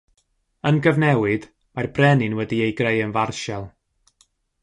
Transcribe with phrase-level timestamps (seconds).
[0.69, 1.43] Yn gyfnewid,
[1.79, 3.71] mae'r Brenin wedi ei greu yn Farsial.